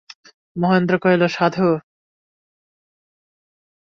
মহেন্দ্র 0.55 0.95
কহিল, 1.03 1.23
সাধু! 1.35 1.67